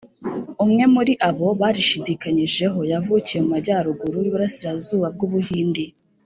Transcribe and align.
umwe 0.63 0.83
muri 0.95 1.13
abo 1.29 1.47
barishidikanyijeho 1.61 2.79
yavukiye 2.91 3.39
mu 3.43 3.49
majyaruguru 3.53 4.17
y’uburasirazuba 4.25 5.07
bw’u 5.15 5.29
buhindi 5.33 5.83